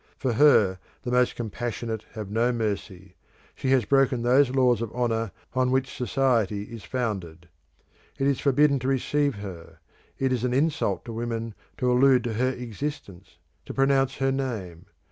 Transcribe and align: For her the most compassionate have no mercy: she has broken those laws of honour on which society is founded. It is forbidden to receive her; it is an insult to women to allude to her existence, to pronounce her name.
For 0.17 0.33
her 0.33 0.79
the 1.03 1.11
most 1.11 1.35
compassionate 1.35 2.05
have 2.13 2.31
no 2.31 2.51
mercy: 2.51 3.13
she 3.53 3.69
has 3.69 3.85
broken 3.85 4.23
those 4.23 4.49
laws 4.49 4.81
of 4.81 4.91
honour 4.93 5.31
on 5.53 5.69
which 5.69 5.95
society 5.95 6.63
is 6.63 6.83
founded. 6.83 7.47
It 8.17 8.25
is 8.25 8.39
forbidden 8.39 8.79
to 8.79 8.87
receive 8.87 9.35
her; 9.35 9.77
it 10.17 10.33
is 10.33 10.43
an 10.43 10.55
insult 10.55 11.05
to 11.05 11.13
women 11.13 11.53
to 11.77 11.91
allude 11.91 12.23
to 12.23 12.33
her 12.33 12.49
existence, 12.49 13.37
to 13.67 13.75
pronounce 13.75 14.15
her 14.15 14.31
name. 14.31 14.87